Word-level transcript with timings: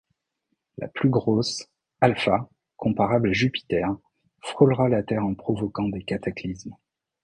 La 0.79 0.87
plus 0.87 1.11
grosse, 1.11 1.67
Alpha, 1.99 2.49
comparable 2.75 3.29
à 3.29 3.33
Jupiter, 3.33 3.95
frôlera 4.39 4.89
la 4.89 5.03
Terre 5.03 5.23
en 5.23 5.35
provoquant 5.35 5.89
des 5.89 6.01
cataclysmes. 6.01 6.75